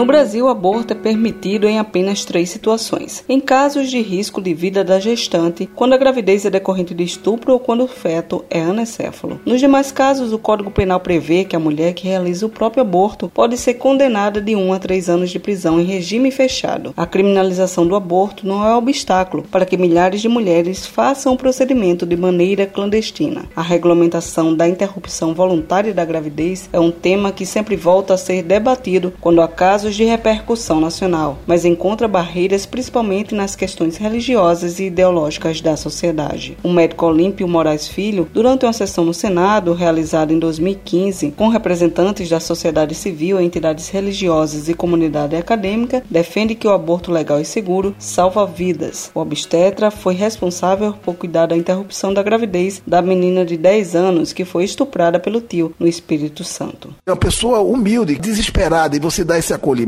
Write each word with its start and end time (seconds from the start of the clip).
No 0.00 0.06
Brasil, 0.06 0.46
o 0.46 0.48
aborto 0.48 0.94
é 0.94 0.96
permitido 0.96 1.68
em 1.68 1.78
apenas 1.78 2.24
três 2.24 2.48
situações: 2.48 3.22
em 3.28 3.38
casos 3.38 3.90
de 3.90 4.00
risco 4.00 4.40
de 4.40 4.54
vida 4.54 4.82
da 4.82 4.98
gestante, 4.98 5.68
quando 5.74 5.92
a 5.92 5.98
gravidez 5.98 6.46
é 6.46 6.48
decorrente 6.48 6.94
de 6.94 7.04
estupro 7.04 7.52
ou 7.52 7.60
quando 7.60 7.84
o 7.84 7.86
feto 7.86 8.42
é 8.48 8.62
anencéfalo. 8.62 9.38
Nos 9.44 9.60
demais 9.60 9.92
casos, 9.92 10.32
o 10.32 10.38
Código 10.38 10.70
Penal 10.70 11.00
prevê 11.00 11.44
que 11.44 11.54
a 11.54 11.58
mulher 11.58 11.92
que 11.92 12.08
realiza 12.08 12.46
o 12.46 12.48
próprio 12.48 12.80
aborto 12.80 13.28
pode 13.28 13.58
ser 13.58 13.74
condenada 13.74 14.40
de 14.40 14.56
1 14.56 14.72
a 14.72 14.78
3 14.78 15.10
anos 15.10 15.28
de 15.28 15.38
prisão 15.38 15.78
em 15.78 15.84
regime 15.84 16.30
fechado. 16.30 16.94
A 16.96 17.04
criminalização 17.04 17.86
do 17.86 17.94
aborto 17.94 18.46
não 18.46 18.66
é 18.66 18.74
obstáculo 18.74 19.42
para 19.50 19.66
que 19.66 19.76
milhares 19.76 20.22
de 20.22 20.30
mulheres 20.30 20.86
façam 20.86 21.34
o 21.34 21.36
procedimento 21.36 22.06
de 22.06 22.16
maneira 22.16 22.66
clandestina. 22.66 23.44
A 23.54 23.60
regulamentação 23.60 24.54
da 24.54 24.66
interrupção 24.66 25.34
voluntária 25.34 25.92
da 25.92 26.06
gravidez 26.06 26.70
é 26.72 26.80
um 26.80 26.90
tema 26.90 27.32
que 27.32 27.44
sempre 27.44 27.76
volta 27.76 28.14
a 28.14 28.16
ser 28.16 28.42
debatido 28.42 29.12
quando 29.20 29.42
há 29.42 29.48
casos 29.48 29.89
de 29.94 30.04
repercussão 30.04 30.80
nacional, 30.80 31.38
mas 31.46 31.64
encontra 31.64 32.08
barreiras 32.08 32.66
principalmente 32.66 33.34
nas 33.34 33.54
questões 33.56 33.96
religiosas 33.96 34.78
e 34.78 34.84
ideológicas 34.84 35.60
da 35.60 35.76
sociedade. 35.76 36.56
O 36.62 36.72
médico 36.72 37.06
Olímpio 37.06 37.48
Moraes 37.48 37.88
Filho, 37.88 38.28
durante 38.32 38.64
uma 38.64 38.72
sessão 38.72 39.04
no 39.04 39.14
Senado 39.14 39.72
realizada 39.72 40.32
em 40.32 40.38
2015 40.38 41.32
com 41.36 41.48
representantes 41.48 42.28
da 42.28 42.40
sociedade 42.40 42.94
civil, 42.94 43.40
entidades 43.40 43.88
religiosas 43.88 44.68
e 44.68 44.74
comunidade 44.74 45.36
acadêmica, 45.36 46.02
defende 46.10 46.54
que 46.54 46.66
o 46.66 46.72
aborto 46.72 47.10
legal 47.10 47.40
e 47.40 47.44
seguro 47.44 47.94
salva 47.98 48.46
vidas. 48.46 49.10
O 49.14 49.20
obstetra 49.20 49.90
foi 49.90 50.14
responsável 50.14 50.94
por 51.02 51.14
cuidar 51.14 51.46
da 51.46 51.56
interrupção 51.56 52.12
da 52.12 52.22
gravidez 52.22 52.82
da 52.86 53.02
menina 53.02 53.44
de 53.44 53.56
10 53.56 53.94
anos 53.94 54.32
que 54.32 54.44
foi 54.44 54.64
estuprada 54.64 55.18
pelo 55.18 55.40
tio 55.40 55.74
no 55.78 55.86
Espírito 55.86 56.44
Santo. 56.44 56.94
É 57.06 57.10
uma 57.10 57.16
pessoa 57.16 57.60
humilde, 57.60 58.16
desesperada, 58.16 58.96
e 58.96 59.00
você 59.00 59.24
dá 59.24 59.38
esse 59.38 59.52
acolhimento, 59.52 59.79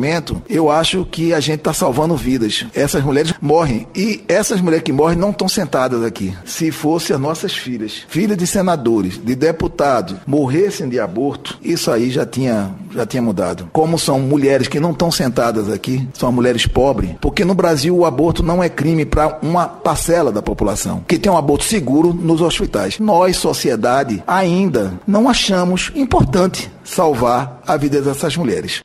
eu 0.49 0.71
acho 0.71 1.05
que 1.05 1.33
a 1.33 1.41
gente 1.41 1.59
está 1.59 1.73
salvando 1.73 2.17
vidas. 2.17 2.67
Essas 2.75 3.03
mulheres 3.03 3.35
morrem. 3.41 3.87
E 3.95 4.23
essas 4.29 4.61
mulheres 4.61 4.85
que 4.85 4.93
morrem 4.93 5.19
não 5.19 5.31
estão 5.31 5.49
sentadas 5.49 6.03
aqui. 6.03 6.35
Se 6.45 6.71
fossem 6.71 7.15
as 7.15 7.23
nossas 7.23 7.55
filhas, 7.55 8.05
filhas 8.09 8.37
de 8.37 8.47
senadores, 8.47 9.21
de 9.23 9.35
deputados, 9.35 10.17
morressem 10.27 10.89
de 10.89 10.99
aborto, 10.99 11.59
isso 11.63 11.91
aí 11.91 12.11
já 12.11 12.27
tinha, 12.27 12.75
já 12.95 13.07
tinha 13.07 13.23
mudado. 13.23 13.69
Como 13.73 13.99
são 13.99 14.21
mulheres 14.21 14.69
que 14.69 14.81
não 14.81 14.93
estão 14.93 15.11
sentadas 15.11 15.69
aqui, 15.69 16.07
são 16.15 16.33
mulheres 16.33 16.67
pobres, 16.67 17.11
porque 17.21 17.45
no 17.45 17.55
Brasil 17.55 17.97
o 17.97 18.05
aborto 18.05 18.43
não 18.43 18.63
é 18.63 18.69
crime 18.69 19.05
para 19.05 19.39
uma 19.43 19.67
parcela 19.67 20.33
da 20.33 20.43
população, 20.43 21.05
que 21.07 21.19
tem 21.19 21.31
um 21.31 21.37
aborto 21.37 21.65
seguro 21.65 22.13
nos 22.13 22.41
hospitais. 22.41 22.99
Nós, 22.99 23.37
sociedade, 23.37 24.23
ainda 24.27 24.93
não 25.07 25.29
achamos 25.29 25.91
importante 25.95 26.71
salvar 26.85 27.61
a 27.67 27.77
vida 27.77 28.01
dessas 28.01 28.37
mulheres. 28.37 28.82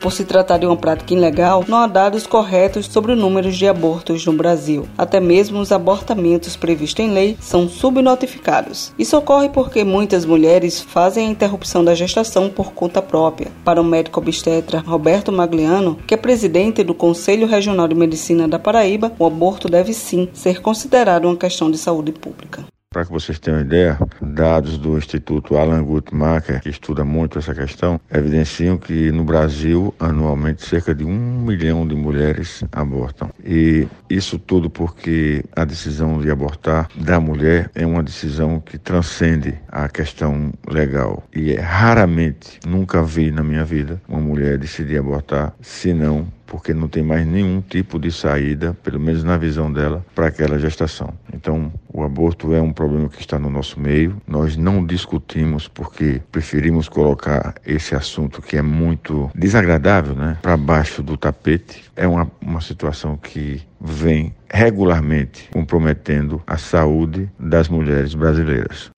Por 0.00 0.12
se 0.12 0.24
tratar 0.24 0.58
de 0.58 0.66
uma 0.66 0.76
prática 0.76 1.12
ilegal, 1.12 1.64
não 1.66 1.78
há 1.78 1.86
dados 1.86 2.26
corretos 2.26 2.86
sobre 2.86 3.12
o 3.12 3.16
número 3.16 3.50
de 3.50 3.66
abortos 3.66 4.24
no 4.24 4.32
Brasil. 4.32 4.86
Até 4.96 5.18
mesmo 5.18 5.58
os 5.58 5.72
abortamentos 5.72 6.56
previstos 6.56 7.04
em 7.04 7.10
lei 7.10 7.36
são 7.40 7.68
subnotificados. 7.68 8.92
Isso 8.96 9.16
ocorre 9.16 9.48
porque 9.48 9.82
muitas 9.82 10.24
mulheres 10.24 10.80
fazem 10.80 11.26
a 11.26 11.30
interrupção 11.30 11.84
da 11.84 11.94
gestação 11.94 12.48
por 12.48 12.72
conta 12.72 13.02
própria. 13.02 13.50
Para 13.64 13.80
o 13.80 13.84
médico 13.84 14.20
obstetra 14.20 14.78
Roberto 14.78 15.32
Magliano, 15.32 15.98
que 16.06 16.14
é 16.14 16.16
presidente 16.16 16.84
do 16.84 16.94
Conselho 16.94 17.46
Regional 17.46 17.88
de 17.88 17.94
Medicina 17.94 18.46
da 18.46 18.58
Paraíba, 18.58 19.12
o 19.18 19.26
aborto 19.26 19.68
deve 19.68 19.92
sim 19.92 20.28
ser 20.32 20.62
considerado 20.62 21.24
uma 21.24 21.36
questão 21.36 21.70
de 21.70 21.76
saúde 21.76 22.12
pública. 22.12 22.64
Para 22.90 23.04
que 23.04 23.12
vocês 23.12 23.38
tenham 23.38 23.60
ideia, 23.60 23.98
dados 24.18 24.78
do 24.78 24.96
Instituto 24.96 25.58
Alan 25.58 25.84
Guttmacher, 25.84 26.62
que 26.62 26.70
estuda 26.70 27.04
muito 27.04 27.38
essa 27.38 27.54
questão, 27.54 28.00
evidenciam 28.10 28.78
que 28.78 29.12
no 29.12 29.24
Brasil, 29.24 29.94
anualmente, 30.00 30.66
cerca 30.66 30.94
de 30.94 31.04
um 31.04 31.42
milhão 31.42 31.86
de 31.86 31.94
mulheres 31.94 32.64
abortam. 32.72 33.30
E 33.44 33.86
isso 34.08 34.38
tudo 34.38 34.70
porque 34.70 35.44
a 35.54 35.66
decisão 35.66 36.18
de 36.18 36.30
abortar 36.30 36.88
da 36.94 37.20
mulher 37.20 37.70
é 37.74 37.84
uma 37.84 38.02
decisão 38.02 38.58
que 38.58 38.78
transcende 38.78 39.54
a 39.68 39.86
questão 39.86 40.50
legal. 40.66 41.22
E 41.36 41.52
é 41.52 41.60
raramente, 41.60 42.58
nunca 42.66 43.02
vi 43.02 43.30
na 43.30 43.42
minha 43.42 43.66
vida, 43.66 44.00
uma 44.08 44.20
mulher 44.20 44.56
decidir 44.56 44.96
abortar, 44.96 45.54
senão 45.60 46.26
porque 46.48 46.72
não 46.72 46.88
tem 46.88 47.02
mais 47.02 47.26
nenhum 47.26 47.60
tipo 47.60 47.98
de 47.98 48.10
saída, 48.10 48.74
pelo 48.82 48.98
menos 48.98 49.22
na 49.22 49.36
visão 49.36 49.70
dela, 49.70 50.04
para 50.14 50.28
aquela 50.28 50.58
gestação. 50.58 51.12
Então, 51.32 51.70
o 51.98 52.04
aborto 52.04 52.54
é 52.54 52.60
um 52.60 52.72
problema 52.72 53.08
que 53.08 53.20
está 53.20 53.38
no 53.38 53.50
nosso 53.50 53.80
meio. 53.80 54.16
Nós 54.26 54.56
não 54.56 54.86
discutimos 54.86 55.66
porque 55.66 56.22
preferimos 56.30 56.88
colocar 56.88 57.54
esse 57.66 57.94
assunto 57.94 58.40
que 58.40 58.56
é 58.56 58.62
muito 58.62 59.30
desagradável, 59.34 60.14
né, 60.14 60.38
para 60.40 60.56
baixo 60.56 61.02
do 61.02 61.16
tapete. 61.16 61.84
É 61.96 62.06
uma, 62.06 62.30
uma 62.40 62.60
situação 62.60 63.16
que 63.16 63.62
vem 63.80 64.32
regularmente 64.48 65.48
comprometendo 65.52 66.40
a 66.46 66.56
saúde 66.56 67.28
das 67.38 67.68
mulheres 67.68 68.14
brasileiras. 68.14 68.90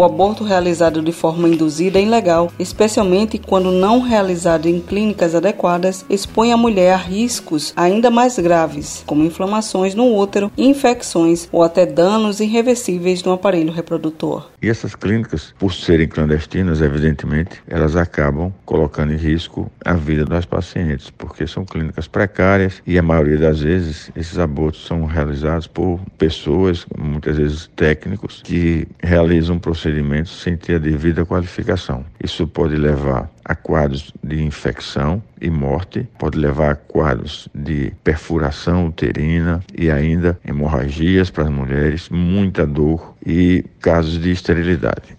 O 0.00 0.04
aborto 0.04 0.44
realizado 0.44 1.02
de 1.02 1.12
forma 1.12 1.46
induzida 1.46 1.98
é 1.98 2.02
ilegal, 2.02 2.50
especialmente 2.58 3.36
quando 3.36 3.70
não 3.70 4.00
realizado 4.00 4.64
em 4.64 4.80
clínicas 4.80 5.34
adequadas, 5.34 6.06
expõe 6.08 6.52
a 6.52 6.56
mulher 6.56 6.94
a 6.94 6.96
riscos 6.96 7.74
ainda 7.76 8.08
mais 8.10 8.38
graves, 8.38 9.04
como 9.06 9.26
inflamações 9.26 9.94
no 9.94 10.16
útero, 10.16 10.50
infecções 10.56 11.50
ou 11.52 11.62
até 11.62 11.84
danos 11.84 12.40
irreversíveis 12.40 13.22
no 13.22 13.32
aparelho 13.32 13.70
reprodutor. 13.70 14.48
E 14.62 14.70
essas 14.70 14.94
clínicas, 14.94 15.54
por 15.58 15.74
serem 15.74 16.08
clandestinas, 16.08 16.80
evidentemente, 16.80 17.62
elas 17.68 17.94
acabam 17.94 18.50
colocando 18.64 19.12
em 19.12 19.18
risco 19.18 19.70
a 19.84 19.92
vida 19.92 20.24
das 20.24 20.46
pacientes, 20.46 21.10
porque 21.10 21.46
são 21.46 21.66
clínicas 21.66 22.08
precárias 22.08 22.82
e 22.86 22.98
a 22.98 23.02
maioria 23.02 23.36
das 23.36 23.60
vezes 23.60 24.10
esses 24.16 24.38
abortos 24.38 24.86
são 24.86 25.04
realizados 25.04 25.66
por 25.66 26.00
pessoas, 26.16 26.86
muitas 26.98 27.36
vezes 27.36 27.70
técnicos, 27.76 28.40
que 28.42 28.88
realizam 29.02 29.58
procedimentos 29.90 30.42
sem 30.42 30.56
ter 30.56 30.76
a 30.76 30.78
devida 30.78 31.26
qualificação. 31.26 32.04
Isso 32.22 32.46
pode 32.46 32.76
levar 32.76 33.30
a 33.44 33.54
quadros 33.54 34.12
de 34.22 34.42
infecção 34.42 35.22
e 35.40 35.50
morte, 35.50 36.06
pode 36.18 36.38
levar 36.38 36.70
a 36.70 36.76
quadros 36.76 37.48
de 37.54 37.92
perfuração 38.04 38.86
uterina 38.86 39.60
e 39.76 39.90
ainda 39.90 40.38
hemorragias 40.46 41.30
para 41.30 41.44
as 41.44 41.50
mulheres, 41.50 42.08
muita 42.08 42.66
dor 42.66 43.14
e 43.26 43.64
casos 43.80 44.20
de 44.20 44.30
esterilidade. 44.30 45.16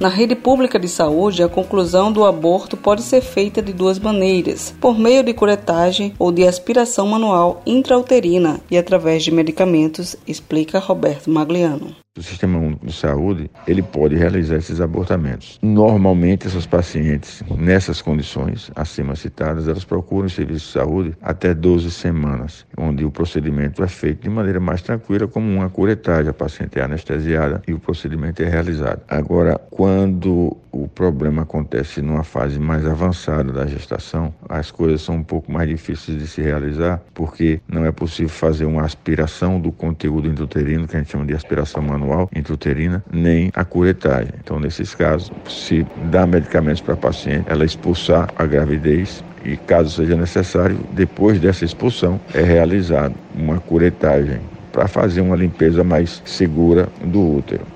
Na 0.00 0.08
rede 0.08 0.34
pública 0.34 0.78
de 0.78 0.88
saúde, 0.88 1.42
a 1.42 1.48
conclusão 1.48 2.12
do 2.12 2.24
aborto 2.24 2.76
pode 2.76 3.00
ser 3.00 3.22
feita 3.22 3.62
de 3.62 3.72
duas 3.72 3.98
maneiras: 3.98 4.74
por 4.80 4.98
meio 4.98 5.22
de 5.22 5.32
curetagem 5.32 6.12
ou 6.18 6.32
de 6.32 6.46
aspiração 6.46 7.06
manual 7.06 7.62
intrauterina 7.64 8.60
e 8.70 8.76
através 8.76 9.22
de 9.22 9.30
medicamentos, 9.30 10.16
explica 10.26 10.80
Roberto 10.80 11.30
Magliano. 11.30 12.03
O 12.16 12.22
Sistema 12.22 12.60
Único 12.60 12.86
de 12.86 12.92
Saúde, 12.92 13.50
ele 13.66 13.82
pode 13.82 14.14
realizar 14.14 14.54
esses 14.54 14.80
abortamentos. 14.80 15.58
Normalmente, 15.60 16.46
essas 16.46 16.64
pacientes, 16.64 17.42
nessas 17.58 18.00
condições 18.00 18.70
acima 18.76 19.16
citadas, 19.16 19.66
elas 19.66 19.84
procuram 19.84 20.26
o 20.26 20.30
serviço 20.30 20.66
de 20.66 20.72
saúde 20.74 21.16
até 21.20 21.52
12 21.52 21.90
semanas, 21.90 22.64
onde 22.78 23.04
o 23.04 23.10
procedimento 23.10 23.82
é 23.82 23.88
feito 23.88 24.22
de 24.22 24.28
maneira 24.28 24.60
mais 24.60 24.80
tranquila, 24.80 25.26
como 25.26 25.52
uma 25.52 25.68
curetagem. 25.68 26.30
A 26.30 26.32
paciente 26.32 26.78
é 26.78 26.84
anestesiada 26.84 27.60
e 27.66 27.74
o 27.74 27.80
procedimento 27.80 28.44
é 28.44 28.48
realizado. 28.48 29.02
Agora, 29.08 29.58
quando 29.68 30.56
o 30.70 30.86
problema 30.86 31.42
acontece 31.42 32.00
numa 32.00 32.22
fase 32.22 32.60
mais 32.60 32.86
avançada 32.86 33.52
da 33.52 33.66
gestação, 33.66 34.32
as 34.48 34.70
coisas 34.70 35.02
são 35.02 35.16
um 35.16 35.22
pouco 35.24 35.50
mais 35.50 35.68
difíceis 35.68 36.16
de 36.16 36.28
se 36.28 36.40
realizar, 36.40 37.02
porque 37.12 37.60
não 37.66 37.84
é 37.84 37.90
possível 37.90 38.28
fazer 38.28 38.66
uma 38.66 38.82
aspiração 38.82 39.60
do 39.60 39.72
conteúdo 39.72 40.28
intrauterino, 40.28 40.86
que 40.86 40.96
a 40.96 41.00
gente 41.00 41.10
chama 41.10 41.26
de 41.26 41.34
aspiração 41.34 41.82
manual 41.82 42.03
anual 42.04 42.28
intrauterina, 42.34 43.02
nem 43.10 43.50
a 43.54 43.64
curetagem. 43.64 44.32
Então, 44.38 44.60
nesses 44.60 44.94
casos, 44.94 45.32
se 45.48 45.86
dá 46.10 46.26
medicamentos 46.26 46.80
para 46.80 46.94
a 46.94 46.96
paciente, 46.96 47.46
ela 47.48 47.64
expulsar 47.64 48.28
a 48.36 48.44
gravidez 48.44 49.24
e, 49.44 49.56
caso 49.56 49.90
seja 49.90 50.16
necessário, 50.16 50.78
depois 50.92 51.40
dessa 51.40 51.64
expulsão, 51.64 52.20
é 52.32 52.42
realizada 52.42 53.14
uma 53.34 53.58
curetagem 53.58 54.40
para 54.70 54.86
fazer 54.88 55.20
uma 55.20 55.36
limpeza 55.36 55.82
mais 55.82 56.22
segura 56.24 56.88
do 57.02 57.36
útero. 57.36 57.74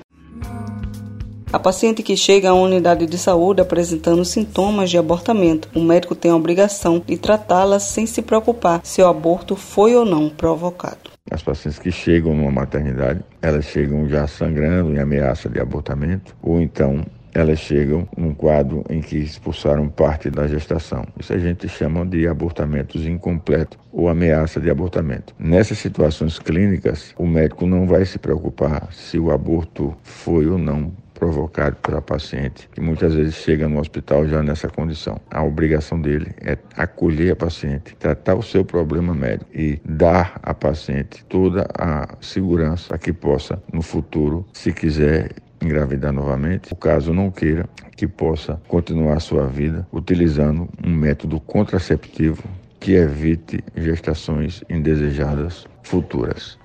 A 1.51 1.57
paciente 1.57 2.03
que 2.03 2.15
chega 2.15 2.49
à 2.49 2.53
unidade 2.53 3.07
de 3.07 3.17
saúde 3.17 3.59
apresentando 3.59 4.23
sintomas 4.23 4.87
de 4.91 4.99
abortamento, 4.99 5.67
o 5.73 5.81
médico 5.81 6.13
tem 6.13 6.29
a 6.29 6.35
obrigação 6.35 7.01
de 7.03 7.17
tratá-la 7.17 7.79
sem 7.79 8.05
se 8.05 8.21
preocupar 8.21 8.81
se 8.83 9.01
o 9.01 9.07
aborto 9.07 9.55
foi 9.55 9.95
ou 9.95 10.05
não 10.05 10.29
provocado. 10.29 11.09
As 11.39 11.43
pacientes 11.43 11.79
que 11.79 11.89
chegam 11.89 12.35
numa 12.35 12.51
maternidade, 12.51 13.21
elas 13.41 13.63
chegam 13.63 14.09
já 14.09 14.27
sangrando 14.27 14.93
em 14.93 14.99
ameaça 14.99 15.47
de 15.47 15.57
abortamento, 15.57 16.35
ou 16.41 16.59
então 16.59 17.05
elas 17.33 17.59
chegam 17.59 18.05
num 18.17 18.33
quadro 18.33 18.83
em 18.89 18.99
que 18.99 19.15
expulsaram 19.15 19.87
parte 19.87 20.29
da 20.29 20.45
gestação. 20.47 21.05
Isso 21.17 21.31
a 21.31 21.37
gente 21.37 21.69
chama 21.69 22.05
de 22.05 22.27
abortamentos 22.27 23.05
incompletos 23.05 23.79
ou 23.93 24.09
ameaça 24.09 24.59
de 24.59 24.69
abortamento. 24.69 25.33
Nessas 25.39 25.77
situações 25.77 26.37
clínicas, 26.39 27.13
o 27.17 27.25
médico 27.25 27.65
não 27.65 27.87
vai 27.87 28.03
se 28.03 28.19
preocupar 28.19 28.89
se 28.91 29.17
o 29.17 29.31
aborto 29.31 29.95
foi 30.03 30.45
ou 30.45 30.57
não 30.57 30.91
provocado 31.19 31.75
pela 31.75 32.01
paciente, 32.01 32.69
que 32.73 32.79
muitas 32.79 33.13
vezes 33.13 33.35
chega 33.35 33.67
no 33.67 33.79
hospital 33.79 34.25
já 34.27 34.41
nessa 34.41 34.69
condição. 34.69 35.19
A 35.29 35.43
obrigação 35.43 36.01
dele 36.01 36.33
é 36.41 36.57
acolher 36.75 37.33
a 37.33 37.35
paciente, 37.35 37.95
tratar 37.97 38.35
o 38.35 38.41
seu 38.41 38.63
problema 38.63 39.13
médico 39.13 39.51
e 39.53 39.79
dar 39.83 40.39
à 40.41 40.53
paciente 40.53 41.25
toda 41.25 41.67
a 41.77 42.07
segurança 42.21 42.87
para 42.87 42.97
que 42.97 43.11
possa, 43.11 43.61
no 43.71 43.81
futuro, 43.81 44.45
se 44.53 44.71
quiser 44.71 45.31
engravidar 45.61 46.13
novamente, 46.13 46.71
o 46.71 46.75
caso 46.75 47.13
não 47.13 47.29
queira, 47.29 47.67
que 47.97 48.07
possa 48.07 48.61
continuar 48.69 49.19
sua 49.19 49.45
vida 49.45 49.85
utilizando 49.91 50.69
um 50.81 50.89
método 50.89 51.37
contraceptivo 51.41 52.43
que 52.79 52.93
evite 52.93 53.61
gestações 53.75 54.63
indesejadas 54.69 55.67
futuras. 55.83 56.57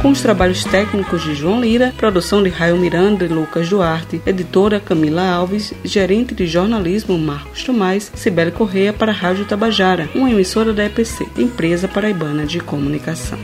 Com 0.00 0.10
os 0.10 0.20
trabalhos 0.20 0.62
técnicos 0.62 1.24
de 1.24 1.34
João 1.34 1.60
Lira, 1.60 1.92
produção 1.96 2.40
de 2.40 2.48
Raio 2.48 2.76
Miranda 2.76 3.24
e 3.24 3.28
Lucas 3.28 3.68
Duarte, 3.68 4.22
editora 4.24 4.78
Camila 4.78 5.28
Alves, 5.28 5.74
gerente 5.84 6.34
de 6.34 6.46
jornalismo 6.46 7.18
Marcos 7.18 7.64
Tomás, 7.64 8.12
Cibele 8.14 8.52
Correia 8.52 8.92
para 8.92 9.10
a 9.10 9.14
Rádio 9.14 9.44
Tabajara, 9.44 10.08
uma 10.14 10.30
emissora 10.30 10.72
da 10.72 10.84
EPC, 10.84 11.26
Empresa 11.36 11.88
Paraibana 11.88 12.46
de 12.46 12.60
Comunicação. 12.60 13.38